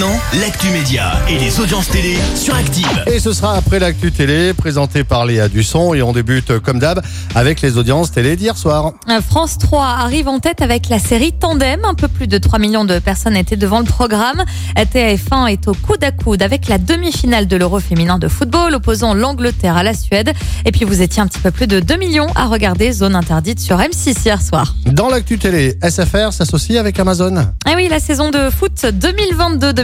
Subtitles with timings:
[0.00, 3.04] Maintenant, l'actu média et les audiences télé sur Active.
[3.06, 5.92] Et ce sera après l'actu télé, présenté par Léa Dusson.
[5.92, 7.02] Et on débute, comme d'hab,
[7.34, 8.94] avec les audiences télé d'hier soir.
[9.10, 11.84] Euh, France 3 arrive en tête avec la série Tandem.
[11.84, 14.42] Un peu plus de 3 millions de personnes étaient devant le programme.
[14.74, 19.12] TF1 est au coude à coude avec la demi-finale de l'Euro féminin de football opposant
[19.12, 20.32] l'Angleterre à la Suède.
[20.64, 23.60] Et puis vous étiez un petit peu plus de 2 millions à regarder Zone Interdite
[23.60, 24.76] sur M6 hier soir.
[24.86, 27.48] Dans l'actu télé, SFR s'associe avec Amazon.
[27.66, 28.86] Ah oui, la saison de foot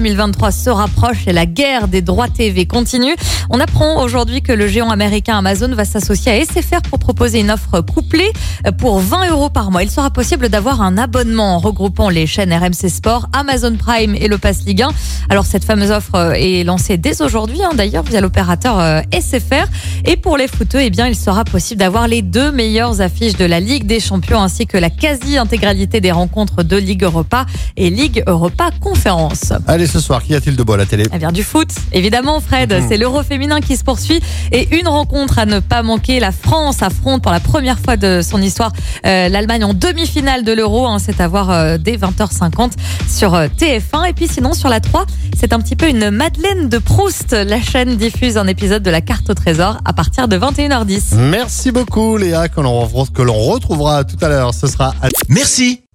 [0.07, 3.15] 2022-2023 se rapproche et la guerre des droits TV continue.
[3.51, 7.51] On apprend aujourd'hui que le géant américain Amazon va s'associer à SFR pour proposer une
[7.51, 8.33] offre couplée
[8.79, 9.83] pour 20 euros par mois.
[9.83, 14.39] Il sera possible d'avoir un abonnement regroupant les chaînes RMC Sport, Amazon Prime et le
[14.39, 14.89] Pass Ligue 1.
[15.29, 19.67] Alors cette fameuse offre est lancée dès aujourd'hui, hein, d'ailleurs via l'opérateur euh, SFR.
[20.05, 23.45] Et pour les footeux, eh bien, il sera possible d'avoir les deux meilleures affiches de
[23.45, 28.23] la Ligue des Champions ainsi que la quasi-intégralité des rencontres de Ligue Europa et Ligue
[28.27, 29.53] Europa Conférence.
[29.97, 32.83] Ce soir, qu'y a-t-il de beau à la télé Eh bien, du foot, évidemment, Fred.
[32.87, 34.21] C'est l'Euro féminin qui se poursuit.
[34.53, 36.21] Et une rencontre à ne pas manquer.
[36.21, 38.73] La France affronte pour la première fois de son histoire
[39.07, 40.87] euh, l'Allemagne en demi-finale de l'Euro.
[40.87, 42.73] Hein, c'est à voir euh, dès 20h50
[43.09, 44.11] sur euh, TF1.
[44.11, 47.33] Et puis sinon, sur la 3, c'est un petit peu une Madeleine de Proust.
[47.33, 51.15] La chaîne diffuse un épisode de la carte au trésor à partir de 21h10.
[51.15, 54.53] Merci beaucoup, Léa, que l'on que l'on retrouvera tout à l'heure.
[54.53, 55.86] Ce sera à Merci,